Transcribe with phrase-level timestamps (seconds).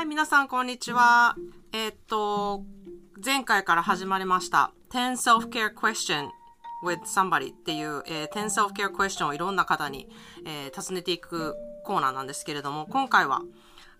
[0.00, 1.36] はい、皆さん、こんにちは。
[1.74, 2.64] えーっと、
[3.22, 6.30] 前回から始まりました、10 Self-Care Question
[6.82, 10.08] with Somebody っていう、えー10 Self-Care Question をいろんな方に、
[10.46, 11.54] えー尋ねていく
[11.84, 13.42] コーナーなんですけれども、今回は、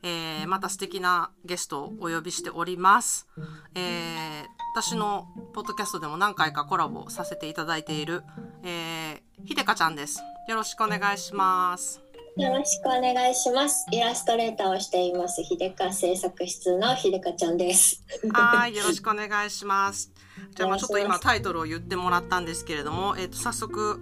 [0.02, 3.28] えーまた素敵なゲストをお呼びしております。
[3.74, 8.22] えー私のポッドキャストでも何回かコラボさせていただいている、
[8.64, 10.22] えーひでかちゃんです。
[10.48, 12.00] よろしくお願いします。
[12.40, 13.84] よろしくお願いします。
[13.92, 15.44] イラストレーターをしています。
[15.44, 18.02] 秀香製作室の秀香ちゃんです。
[18.32, 20.10] はい、よろしくお願いします。
[20.54, 24.00] じゃあ、まあちょっと今タイトルを言ってもらったんですけれども、えっ、と、早速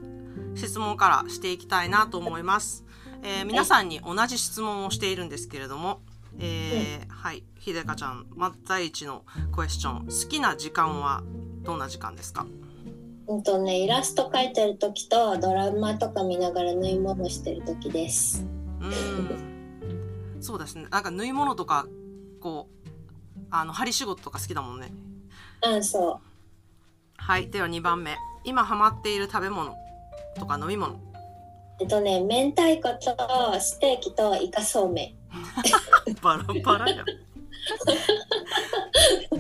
[0.55, 2.85] 質問からしていきたいなと思います。
[3.25, 6.01] えー皆さんに同じ質問をしているんですけれども、
[6.39, 10.05] えーはい、ひでかちゃん、まず第一のクエスチョン。
[10.05, 11.25] 好きな時間は
[11.63, 12.47] どんな時間ですか？
[13.29, 18.43] うんとね、イラスト描いてる時とドラマとか見ながら縫い物してる時です。
[18.81, 20.41] うん。
[20.41, 20.87] そうですね。
[20.91, 21.87] なんか縫い物とか、
[22.41, 22.89] こう、
[23.51, 24.91] あの、針仕事とか好きだもんね。
[25.63, 26.21] うん、そ
[27.19, 28.17] はい、では2番目。
[28.45, 29.75] 今ハマっている食べ物
[30.39, 30.95] とか飲み物。
[30.95, 30.99] う。
[31.81, 35.15] えっとね、明太子とステーキとイカそうめん。
[36.23, 37.05] バラバラやん。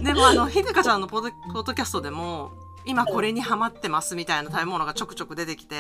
[0.04, 2.52] でもあの、ひでかちゃんのポッドキャストでも、
[2.86, 5.76] 今これにハマってますみたいな食べ物がちょくちょく出てきて、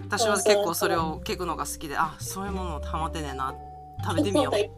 [0.00, 3.54] 私は結構それを聞くのが好きで、あ、そういうものハマってねえな、
[4.04, 4.70] 食べてみよイカイ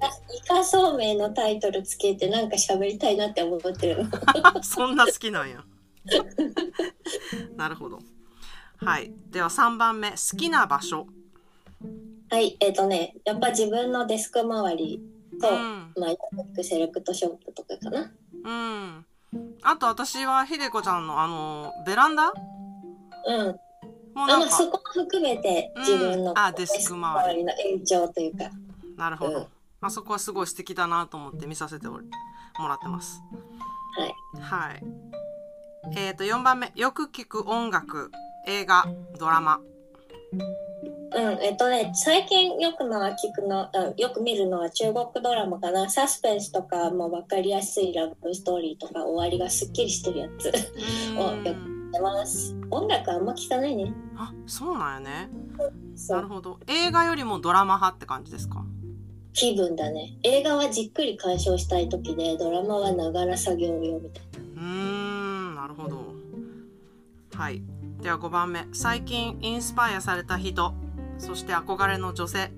[0.47, 4.05] カそうめんのタイトルつけてなんか喋りたいなって思ってる。
[4.63, 5.65] そんな好きなんや。
[7.57, 8.01] なるほど。
[8.77, 9.13] はい。
[9.31, 11.07] では3番目、好きな場所。
[12.31, 15.01] はい、えっとね、やっぱ自分のデスク周り
[15.41, 18.13] と、うんまあ、セレクトショップとかかな。
[18.45, 19.07] うん。
[19.63, 22.33] あと私はひでこちゃんのあの、ベランダ？
[23.27, 23.47] うん。
[24.15, 28.45] もうあなんか、まあそこも含めてうん自分のあデスク周りの延長というか、
[28.97, 29.39] なるほど。
[29.39, 29.47] うん
[29.81, 32.01] あそこはすごい素敵だなと思って見させても
[32.59, 33.21] らってます。
[33.99, 34.83] はい、はい。
[35.95, 36.73] えっ、と、4番目。
[36.75, 38.11] よく聞く音楽、
[38.47, 38.87] 映画、
[39.19, 39.61] ドラマ。
[41.15, 50.53] うんえっとね最近よくのは聞くの、うん、よく見るのは中国ドラマかなサスペンスとかも分かりやすいラブストーリーとか終わりがすっきりしてるやつ
[51.17, 55.31] うをよく見てます音楽あんま聞かないねあ、そうなんやね。
[56.09, 56.59] なるほど。
[56.67, 58.65] 映画よりもドラマ派って感じですか？
[59.33, 64.23] 気分だね映画はじっくり鑑賞したい時でドラマはながら作業用みたい
[64.57, 66.15] うーん、なるほど。
[67.35, 67.63] はい。
[68.01, 68.67] では5番目。
[68.73, 70.75] 最近インスパイアされた人、
[71.19, 72.51] そして憧れの女性。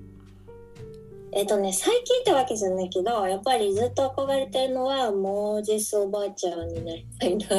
[1.33, 7.55] えっとね最近ってわけじゃないけどやっぱりずっと憧れてるのはモージェスおばあちゃんになりたいなって。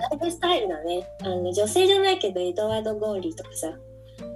[0.00, 3.68] ライフスタイルだねあの女性じゃないけどエドワード・ゴーリーとかさ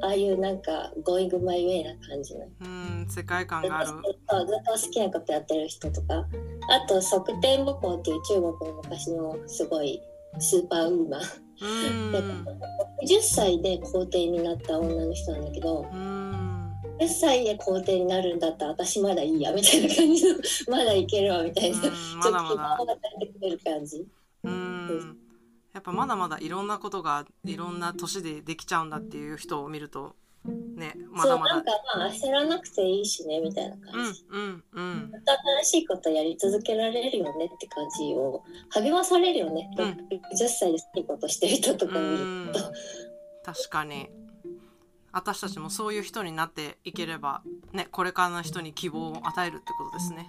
[0.03, 3.91] ああいうなんかゴーイング・マイ・ウェイな感じのうーん、世界観がある。
[4.29, 6.27] とずっと好きなことやってる人とか
[6.69, 10.01] あと則天武后っていう中国の昔のすごい
[10.39, 12.47] スーパーウーマンうーん。
[13.05, 16.75] 10歳で皇帝になった女の人なんだけどうーん。
[17.01, 20.39] 10歳で皇帝になるんだったら私まだいいやみたいな感じの
[20.69, 21.91] まだいけるわみたいな、うんちょ
[22.33, 22.87] まっと希望。
[22.87, 24.07] が出てくれる感じ
[24.45, 25.17] うーん。
[25.73, 30.15] やっぱまだまだいろんなことがいろんな年でできちゃうんだっていう人を見ると、
[30.45, 31.65] ね、まだまだそうなん。
[31.65, 35.11] かまあ焦らなくていいしねみたいな感じ、うん、うん、うん。
[35.11, 35.33] また
[35.63, 42.61] 新しいことやり続けられるよねって感じを励まされるよね、うん10歳で好きなことしてる人とか見うんると
[43.45, 44.09] 確かに。
[45.13, 50.27] 私たちもそういう人になっていければ、ね、これからの人に希望を与えるってことですね。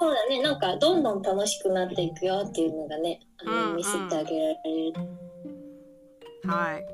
[0.00, 4.94] そうだねなんかどんどん楽しくなっていくよっていうのがねあの、うん見せてあげられる
[6.46, 6.84] はい。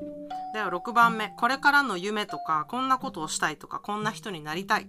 [0.53, 1.29] では6番目。
[1.37, 4.87] これからの夢とか、こんなことをしたいとか、こんな人になりたい。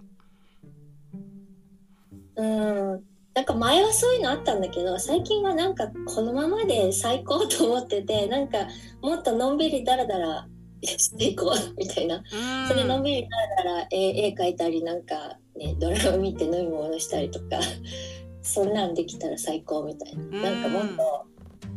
[2.36, 3.02] うん
[3.34, 8.58] なんか前はそういうのあったんだけど最近はなんかこのままで最高と思っててなんか
[9.00, 10.46] もっとのんびりだらだら
[10.82, 12.22] していこうみたいな。
[12.68, 15.14] それのんびりだらだら絵絵描いたりなんか
[15.56, 17.60] ねドラマ見て飲み物したりとか
[18.42, 21.26] そんなんできたら最高みたいななんかもっと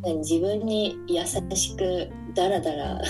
[0.01, 3.01] 何自分に優しくだらだら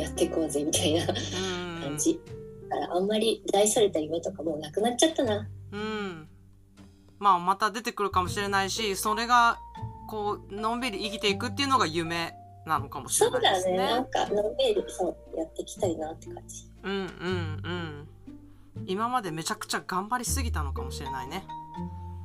[0.00, 2.20] やっていこうぜみたいなうーん感じ
[2.68, 6.28] だからあんまり大それた夢とかもうなくなっちゃったなうん。
[7.18, 9.58] まあ、また出てくるかもしれないし、それが、
[10.08, 12.34] こう、のんびり生きていくっていうのが夢
[12.66, 13.76] なのかもしそうだれないですね。
[13.78, 18.86] ねなんかのんびりそうやっていきたいなって感じうんうんうん。
[18.86, 21.44] 今までめちゃくちゃ頑張りすぎたのかもしれないね。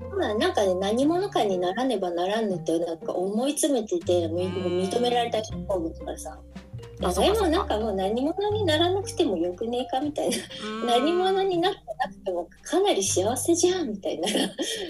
[0.02, 6.40] そうだねなんかね何者かにならねばならぬってなんか思い詰めててみ認められた人だからさ
[7.08, 14.28] あそうかそうかでもなんかもう何者にならなくてもよくねえかみたいなうん何者になってなくてもかなり幸せじゃんみたいな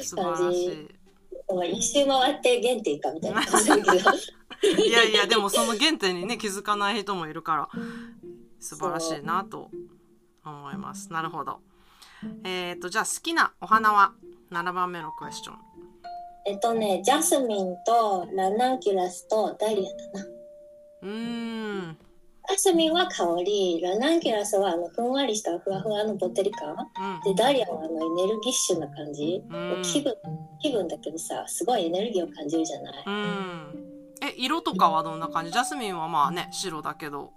[0.02, 0.88] 素晴らしい。
[1.54, 4.12] まあ一周回って原点かみたいな感じだけど
[4.64, 7.70] いやいや、でもその原点にね、気づかない人もいるから、
[8.60, 9.72] 素晴らしいなと
[10.46, 11.12] 思います。
[11.12, 11.62] なるほど。
[12.44, 14.14] えっ、と、じゃあ好きなお花は
[14.52, 15.56] ？7番目のクエスチョン。
[16.44, 20.30] えっとねジャスミンとラナンキュラスとダリアだな
[21.04, 21.51] うーん。
[22.52, 26.78] ジャスミンは香りラナンキュラスはあのふんわりしたふわふわのぼってり感うん。
[27.24, 29.82] でダリアはあのエネルギッシュな感じ、うん。
[29.84, 30.14] 気分
[30.62, 33.76] 気分だけどさすごいエネルギーを感じるじゃない、うん。
[34.22, 35.52] え、色とかはどんな感じ？
[35.52, 37.32] ジャスミンはまあね、白だけど。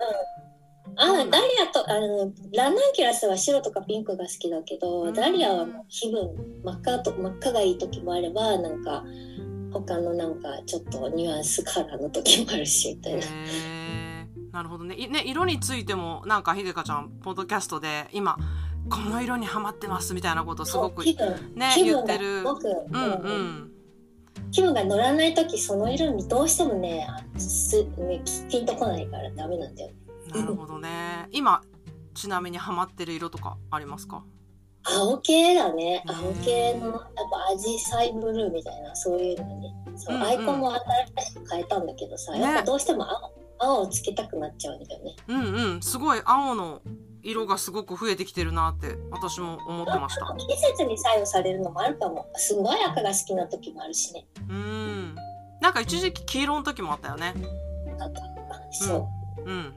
[0.97, 5.15] あうんダリアとあのラナンキュラスは白とかピンクが好きだけど、うん。
[5.15, 6.29] ダリアは気分
[6.65, 9.05] 真っ赤と真っ赤がいい時もあればなんか
[9.73, 13.23] 他のなんかちょっとニュアンスカラーの時もあるしみたいへな。
[14.55, 14.57] え。
[14.57, 14.95] なるほどね。
[14.95, 18.39] いね、色についても、なんか、ひでかちゃん、ポッドキャストで、今、
[18.89, 21.15] この色にハマってますみたいなことすごくね、
[21.77, 22.43] 言ってる。
[22.43, 23.71] うんうん。
[24.51, 29.91] 気分が乗らない時その色にどうしてもねあすねピンとこないからダメなんだよ
[30.35, 31.29] なるほどね。
[31.33, 31.63] 今、
[32.15, 34.25] ちなみにハマってる色とかありますか？
[34.85, 43.33] 青系だねうん青系のやっぱアジサイブルーみたいなそういうのにそう、アイコンも新しく変えたんだけどさ、ねやっぱどうしても青
[43.65, 45.83] 青をつけたくなっちゃうんだよねうんうん。
[45.83, 46.83] すごい青の
[47.23, 50.27] 色がすごく増えてきてるなって私も思ってました。
[50.37, 55.15] 季節に左右されるのもあるかもすごい赤が好きな時もあるしねうん。
[55.61, 57.35] なんか一時期黄色の時もあったよね。
[57.99, 58.21] あった
[58.73, 59.09] そ
[59.39, 59.75] う、うん。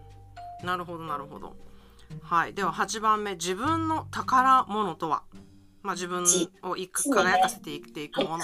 [0.64, 1.56] なるほどなるほど。
[2.22, 2.54] はい。
[2.54, 3.36] では8番目。
[3.36, 5.24] 自分の宝物とは？
[5.88, 6.26] まあ自分
[6.64, 8.44] をいく輝かせていっていくもの。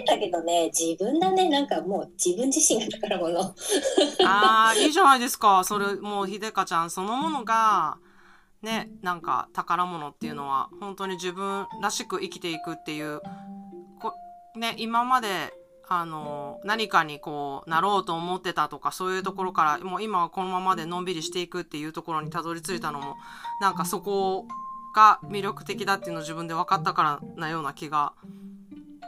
[0.00, 3.54] えたけどね自分だねなんかもう自分自身が宝物
[4.24, 5.64] ああ、いいじゃないですか。
[5.64, 7.98] それ、もう、ひでかちゃんそのものが、
[8.62, 13.20] ね、なんか宝物っていうのは、本当に自分らしく生きていくっていう、
[14.00, 14.14] こ
[14.56, 15.52] ね、今まで、
[15.90, 23.16] あの、何かにこう、なろうと思ってたとか、そういうところから、もう今はこのままでのんびりしていくっていうところにたどり着いたのも、
[23.60, 24.46] なんかそこ
[24.94, 28.12] が魅力的だっていうのを自分で分かったからなような気が、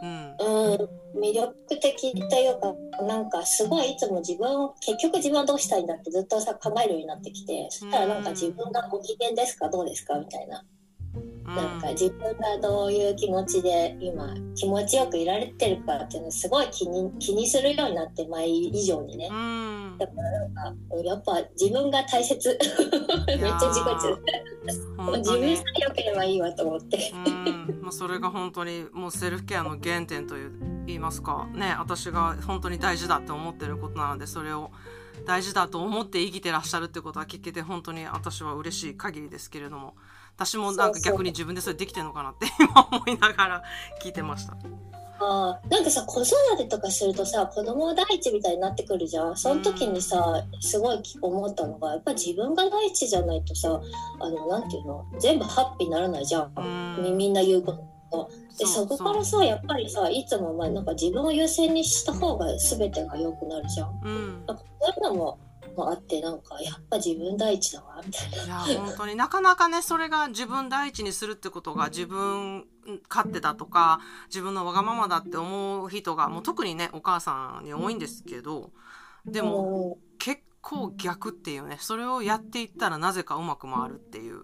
[0.03, 0.37] うん。
[0.39, 10.61] うん、魅力的というかなんかすごいいつも自分結局自分はどうしたいんだってずっとさ考えるようになってきてそしたらなんか自分がご機嫌ですかどうですかみたいな。
[10.61, 10.80] うん
[11.57, 19.29] なんか自分がどういう気持ちで今気持ちよくいられてるかっていうのをすごい気に気にするようになって前以上にね。
[19.31, 19.97] うん。
[19.99, 22.49] だからなんかやっぱ自分が大切。
[23.27, 24.19] めっちゃ自己中。
[25.19, 27.13] 自分さえ良ければいいわと思って。
[27.13, 30.53] うん、まあそれが本当にもうセルフケアの原点という
[30.87, 31.49] 言いますか。
[31.53, 34.71] ね私が本当に大事だって思ってることなのでそれを
[35.27, 39.95] 大事だと思って生きてらっしゃるってことは聞けて本当に私は嬉しい限りですけれども
[40.41, 43.63] 私もなんか逆に自分でそれできてるのかなって 今思いながら
[44.03, 44.57] 聞いてました。
[45.23, 49.37] あーなんかさ子育てとかするとさ子供第一みたいになってくるじゃん。
[49.37, 53.79] その時にさすごい思ったのがやっぱ自分が第一じゃないとさ
[54.19, 55.05] あのなんていうの？
[55.19, 57.03] 全部ハッピーにならないじゃん、うん。
[57.03, 57.75] みみんな言うこ
[58.11, 64.01] とでそこからさやっぱりさいつもまあなんか自分を優先にした方が全てが良くなるじゃん。
[64.03, 64.47] うん。
[64.47, 65.39] なんかそういうのも
[65.77, 68.67] もあってなんかやっぱ自分第一だわみたいな。
[68.67, 72.67] いや本当になかなかねそれが自分第一にするってことが自分
[73.09, 78.71] 勝手だとか自分のわがままだって思う人がもう特にねお母さんに多いんですけど
[79.27, 80.11] でもうん。
[80.19, 84.43] 結構逆っていうねそれをやっていったらなぜかうまく回るっていう。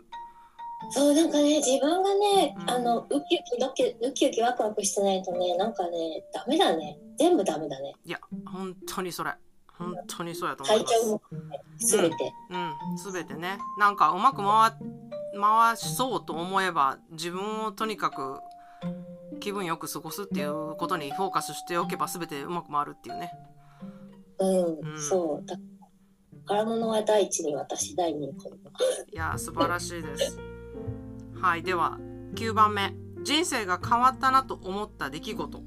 [0.91, 2.71] そうなんかね自分がね、うん。
[2.71, 6.99] あのウキウキドキウキウキワクワクしてないとねなんかねダメだね。
[7.19, 7.95] 全部ダメだね。
[8.05, 9.33] いや本当にそれ
[9.79, 10.95] 本当にそうやと思います。
[10.95, 11.23] 体調も
[11.79, 12.75] 全て、うん
[13.13, 13.59] 全てね。
[13.79, 14.73] なんかうまく回
[15.39, 18.41] 回そうと思えば自分をとにかく
[19.41, 23.33] 気分よく過ごすっていうことにフォーカスしておけば全てうまく回るっていうね。
[24.39, 25.01] うん、うん。
[25.01, 25.47] そう。
[25.47, 25.57] だ
[26.47, 28.57] 宝物は第一に私第二に子供
[29.13, 30.39] いやー素晴らしいです。
[31.41, 31.99] はいでは
[32.35, 32.95] 9番目。
[33.23, 35.63] 人生が変わったなと思った出来事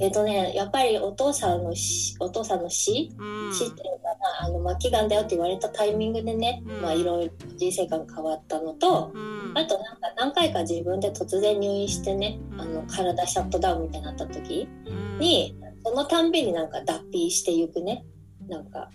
[0.00, 3.54] えっとねやっぱりお父さんの死お父さんの死、うん。
[3.54, 4.04] 死っていうのか
[4.40, 6.82] なあの末期がんだよって言われたタイミングでね、うん。
[6.82, 9.52] まあいろいろ人生観変わったのと、うん。
[9.56, 12.60] あとなんか何回か自分で突然入院してね、うん。
[12.60, 15.18] あの体シャットダウンみたいになった時うん。
[15.18, 18.04] に、そのたんびになんか脱皮していくね。
[18.48, 18.90] なんか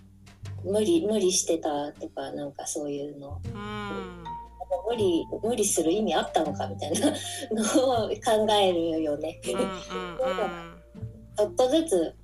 [0.64, 3.42] 無理無理してたとかなんかそういうの。
[3.46, 4.24] うん。
[4.88, 7.12] 無理無理する意味あったのかみたいな
[7.52, 9.40] のを考えるよね。
[9.48, 10.76] うんうん
[11.40, 12.16] ちょっとずつ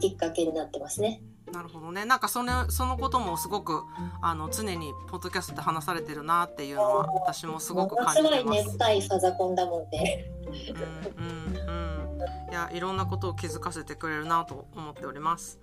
[0.00, 1.22] きっかけになってますね。
[1.52, 2.04] なるほどね。
[2.04, 3.84] なんかそのそのこともすごく
[4.20, 8.38] あの常にポッドキャストで話されてるなっていうのは私もすごく感じてます。
[8.38, 10.24] すごい根深いファザコンだもんね。
[10.46, 12.18] うんうんう
[12.48, 12.50] ん。
[12.50, 15.60] いやいろんなことを気づかせてくれるなと思っております。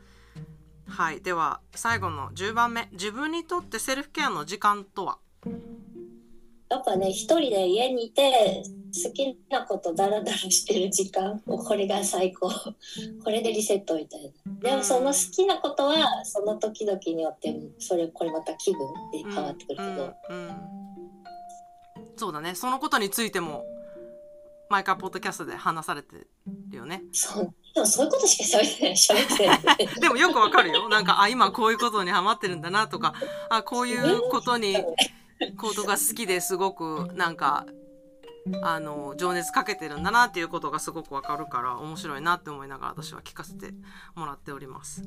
[0.87, 1.19] はい。
[1.19, 2.87] では最後の10番目。
[2.93, 5.17] 自分にとってセルフケアの時間とは？
[6.69, 12.49] やっぱね一人で家にいて好きなことダラダラしてる時間もうこれが最高。
[13.23, 14.69] これでリセットみたいな。
[14.69, 18.79] でもその好きなことはその時々によってそれこれまた気分
[19.11, 20.89] で変わってくるけど、うんうんうん
[22.19, 22.53] そうだね。
[22.53, 23.63] そのことについても
[24.69, 26.15] 毎回ポッドキャストで話されて
[26.69, 27.01] るよね。
[27.13, 27.53] そう。
[27.73, 28.93] でもそういうことしか喋ってない。
[28.93, 30.89] 喋ってないでもよくわかるよ。
[30.89, 33.13] なんか、あ、今こういうことにハマってるんだなとか、
[33.49, 34.75] あ、こういうことに、
[35.57, 37.65] ことが好きですごく、なんか、
[38.61, 43.73] あの、情熱かけてるんだなっていうことがすごくわかるから、面白いなって思いながら私は聞かせて
[44.15, 45.03] もらっております。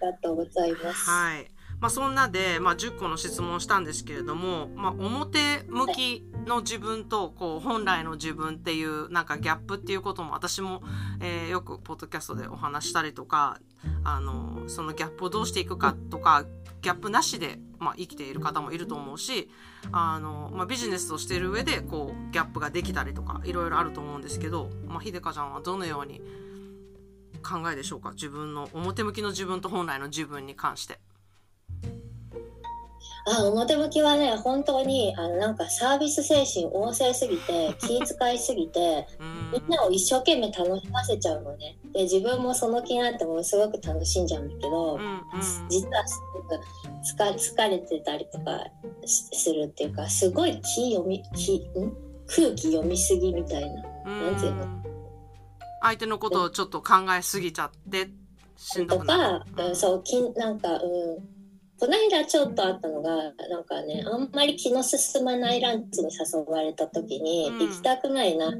[0.00, 1.50] ありがとうございます、はい。
[1.80, 10.82] まあそんなで、まあ10個の質問をしたんですけれども、まあ表向きの自分と、こう本来の自分っていうなんかギャップっていうことも私も、
[11.20, 13.60] えーよくポッドキャストでお話したりとか、
[14.04, 16.44] あの、そのギャップをどうしていくかとか、
[16.82, 19.50] ギャップなしで、まあ、生きている方もいると思うし、
[19.92, 26.20] あの、まあ、ビジネスをしている上で、こう、ギャップができたりとか、いろいろあると思うんですけど、まあ、ひでかちゃんはどのように
[27.42, 28.12] 考えでしょうか？
[28.12, 31.00] 自分の、表向きの自分と本来の自分に関して。
[33.28, 39.50] あ表向きはね本当にあのなんかサービス精神旺盛すぎて 気遣いすぎてうん。
[39.52, 41.76] みんなを一生懸命楽しませちゃうのね。
[41.92, 45.20] で自分もその気になってものすごく楽しんじゃうんだけど、うんうん。
[45.68, 46.60] 実はすごく
[47.04, 48.64] 疲疲れてたりとか
[49.04, 51.92] しするっていうかすごい気読み気ん？
[52.28, 53.82] 空気読みすぎみたいな。
[54.04, 54.66] なんていうの？
[55.82, 58.08] 相手のことをちょっと考えすぎちゃって
[58.56, 59.68] しんどとくなか、る。
[59.68, 61.35] うん、そうきなんかうん
[61.78, 63.16] この間ちょっとあったのが
[63.48, 67.58] なんかねあんまり気の進まないランチに誘われた時に、うん。
[67.58, 68.58] 行きたくないなって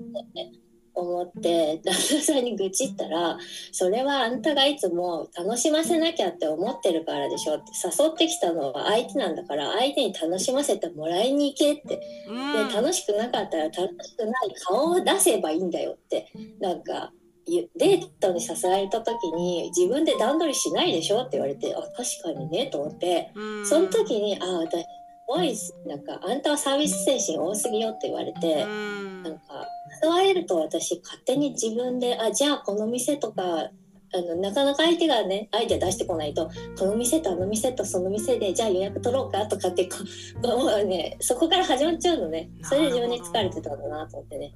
[0.95, 3.39] 思って旦那さんに愚痴ったら
[3.71, 12.01] 「それはあんたがいつも楽しませなきゃって思ってるからでしょ」って誘ってきたのは相手なんだから相手に楽しませてもらいに行けって。
[12.29, 12.69] うん。
[12.69, 16.31] で楽しくなかったら楽しくない顔を出せばいいんだよって
[16.61, 23.31] なんかゆデートに誘われた時に自分で段取りしないでしょって言われてあ確かにねと思って。
[23.35, 23.67] うん。
[23.67, 24.85] その時にあ私
[25.29, 29.23] ボイスなんかあんたはサービス精神多すぎよって言われてうん。
[29.23, 29.67] なんか
[30.03, 33.71] 誘われると私勝手に自分であじゃあこの店とか
[34.15, 39.99] あのなかなか相手がねアイデア出してこないとこの店とあの店とその店でじゃあ予約取ろうかとかってこ
[40.43, 42.51] うもうねそこから始まっちゃうのね。
[42.63, 44.53] それで自分に疲れてたんだなと思ってね。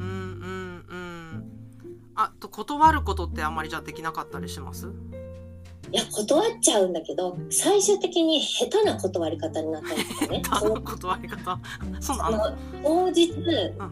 [0.00, 0.53] うんうんうん
[2.16, 4.88] あと断ることってあんまりじゃあできなかったりします？
[5.92, 10.42] いや断っちゃうんだけど最終的に下手な断り方になったりとかね。
[10.50, 11.58] あそのの断り方。
[12.00, 12.56] そのの？
[12.82, 13.34] 当日ん。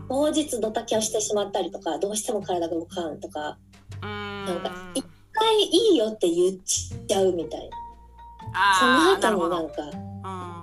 [0.08, 3.58] 当日ドタキャンしてしまったりとかどうしても体が動かんとか。
[4.02, 4.44] うん。
[4.46, 7.76] なんか一回いいよって言っちゃうみたいな。
[8.80, 9.82] その後になんか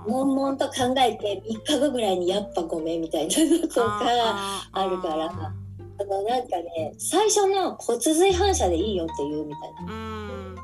[0.06, 0.12] うん。
[0.12, 4.00] 悶々と考えて3日後ぐらいにやっぱごめんみたいなのとか
[4.72, 5.52] あるから
[6.00, 9.92] ああのなんかね最初の骨髄反射でいいよって言うみたいな。
[9.92, 9.96] ーう
[10.52, 10.54] ん。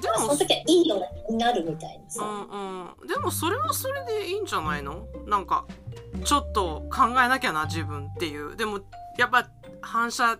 [0.00, 3.08] でそもの時はいいよになるみたいなうさんうん。
[3.08, 5.06] でもそれはそれでいいんじゃないの？
[5.26, 5.66] なんか
[6.24, 8.56] ちょっと考えなきゃな自分っていう。
[8.56, 8.80] でも
[9.18, 9.48] やっぱ
[9.80, 10.38] 反射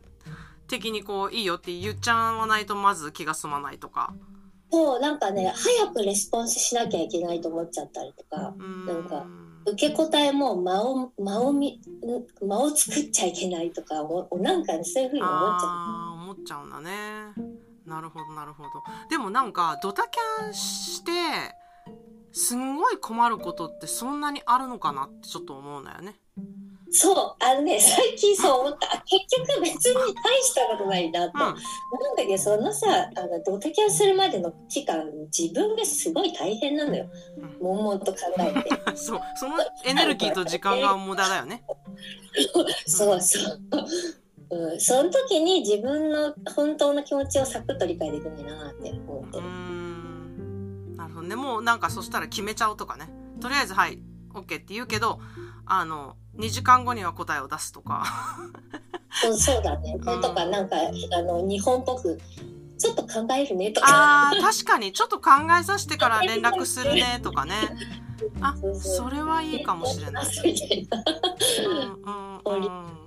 [0.68, 4.14] 的にこういいよって言っちゃわないとまず気が済まないとか。
[4.70, 8.52] そうなんかね早くレスポンスしなきゃいけないと思っちゃったりとか。
[8.58, 8.86] うん。
[8.86, 9.24] なんか
[9.66, 11.80] 受け答えも間を間をみ
[12.40, 16.90] 間を作っちゃいけないとかおなんか、そういうふうに思っちゃあ思っちゃうんだね。
[17.84, 18.70] なるほどなるほど。
[19.10, 21.10] でもなんかドタキャンして
[22.32, 26.16] すんごい困ることってそんなにあるのかなってちょっと思うのよね。
[26.36, 26.40] う
[26.96, 28.86] そうあのね最近そう思った。
[28.96, 31.60] あ結局別に大したことないなって、なんだ
[32.16, 35.04] けどそのさあのドタキャンするまでの期間
[35.36, 37.06] 自分がすごい大変なのよ。
[37.36, 37.58] うん。
[37.60, 38.70] 悶々と考えて。
[38.86, 41.64] う んそうそのエネルギーと時間が無駄だよね。
[42.86, 43.60] そうそう。
[44.48, 49.44] うん、その時に自分の本当の気持ちをサクッと理解できないなって思ってる。
[49.44, 50.96] ん。
[50.96, 51.28] なるほど。
[51.28, 53.10] ねもうなんかそしたら決めちゃうとかね。
[53.38, 54.02] とりあえずはい
[54.36, 55.20] OK って言うけど
[55.64, 58.04] あの2時間後には答えを出すとか
[59.10, 59.98] そうそうだね。
[60.02, 62.20] それとかなんかあの日本っぽく
[62.78, 63.86] ちょっと考えるねとか。
[63.88, 67.54] あー確かにちょっと考えさせてから連絡するねとかね
[68.40, 71.04] あそれはいいかもしれないいな。
[71.66, 73.06] うんうんうん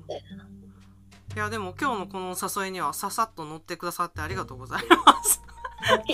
[1.35, 5.41] いやでも今日のこのお誘いにはささっと乗ってくださってありがとうございます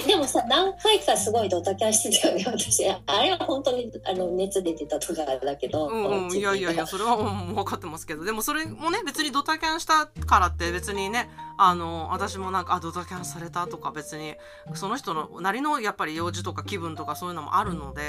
[0.06, 2.88] でもさ何回かすごいドタキャンしてたよね私。
[2.88, 8.24] あれは本当にあの熱出てたとかだけど、うんうん、いやいやいやそれはもう分かってますけど。
[8.24, 14.36] でもそれもね別にドタキャンしたからって別にねあの私もなんかあドタキャンされたとか別に
[14.74, 18.02] その人のなりのやっぱり用事とか気分とかそういうのもあるので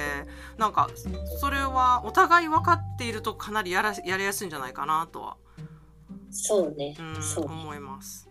[0.59, 0.91] なんか
[1.41, 5.37] それはお互い分かっているとかなりやらやりやすいんじゃないかなとは。
[6.31, 8.29] そうね、うん、そう思います。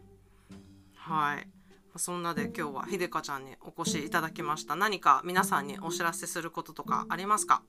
[0.95, 1.54] はい。
[1.97, 4.75] そんなで今日はひでかちゃんにお越しいただきました。
[4.75, 7.63] 何か皆さんにお知らせすることとかありますか？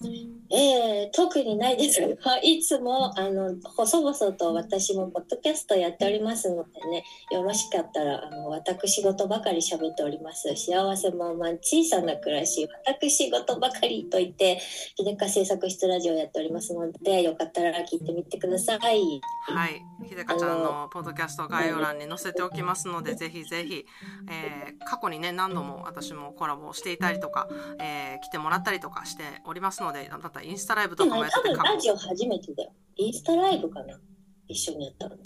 [0.00, 2.00] えー、特にないです。
[2.00, 10.48] がいつもあの細々と私もポッドキャストやっておりますのでねよろしかったらあの私事ばかり喋っております。
[10.54, 14.60] 幸せ満々小さな暮らし私事ばかりと言って
[14.96, 18.78] 秀香製作室ラジオやっておりますのでよかったら聞いてみてください。
[18.78, 19.84] はい。
[20.06, 23.84] ひでかちゃんのポッドキャスト概要欄に載せておきますので、ぜひぜひ、
[24.30, 27.48] えー過去にね、何度も私もコラボしていたりとか、
[27.80, 29.87] えー来てもらったりとかしておりますので、
[30.22, 32.72] またインスタライブとでもかもやってて過去多分ラジオ初めてだよ。
[32.96, 33.98] インスタライブかな？
[34.46, 35.16] 一緒にやったの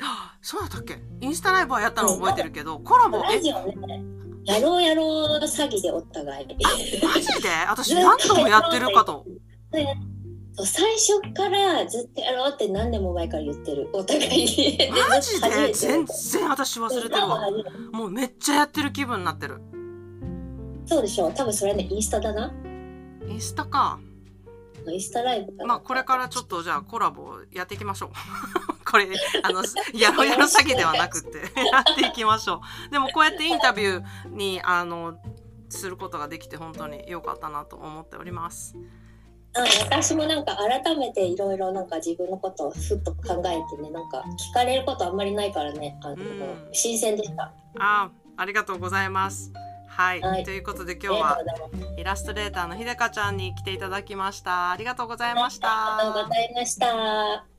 [0.41, 0.99] そうだったっけ？
[1.21, 3.37] インスタライブはやったの覚えてるけど、コラボ、え？
[3.37, 4.03] ラ、ジオね
[4.45, 6.71] やろうやろう詐欺でお互いマ
[7.21, 7.49] ジで？
[7.69, 9.25] 私何度もやってるかと。
[10.65, 13.89] 最初からずっとやろうって何年も前から言ってる。
[13.93, 14.77] お互いに。
[14.77, 15.73] でマジで？
[15.73, 17.49] 全然私忘れてるわ。
[17.93, 19.61] もうめっちゃやってる気分になってる。
[20.85, 22.53] そうでしょ多分それねインスタだな。
[23.29, 24.01] インスタか。
[24.91, 28.11] インスタライブまあこれからちょっとじゃあコラボやっていきましょう。
[28.91, 29.09] これ、
[29.43, 29.63] あの、
[29.95, 31.39] やろやろ詐欺ではなくって、
[31.73, 32.91] やっていきましょう。
[32.91, 35.15] でもこうやってインタビューに、あの、
[35.71, 38.77] することができて本当に良かったなと思っております。
[38.77, 39.03] うん
[39.83, 49.53] 私もなんか改めていろいろなんか自分のことをふっと考えてねなんか聞かれることあんまりないからねあの、うん新鮮でしたああ、ありがとうございます。
[49.95, 51.39] はい、はいということで今日は
[51.99, 54.71] イラストレーターのひでかちゃんに来ていただきました。
[54.71, 55.99] ありがとうございました。
[55.99, 57.52] ありがとうございました。